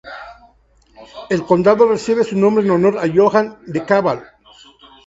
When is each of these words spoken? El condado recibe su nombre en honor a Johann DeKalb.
El 1.29 1.43
condado 1.45 1.87
recibe 1.87 2.23
su 2.23 2.35
nombre 2.35 2.63
en 2.65 2.71
honor 2.71 2.97
a 2.97 3.03
Johann 3.07 3.59
DeKalb. 3.67 4.23